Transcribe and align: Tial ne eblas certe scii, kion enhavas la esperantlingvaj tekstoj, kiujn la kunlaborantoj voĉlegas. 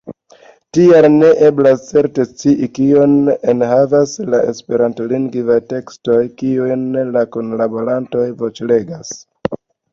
Tial 0.75 1.07
ne 1.15 1.27
eblas 1.49 1.83
certe 1.89 2.25
scii, 2.29 2.69
kion 2.77 3.13
enhavas 3.53 4.15
la 4.35 4.41
esperantlingvaj 4.53 5.61
tekstoj, 5.77 6.19
kiujn 6.43 6.85
la 7.19 7.27
kunlaborantoj 7.39 8.29
voĉlegas. 8.45 9.17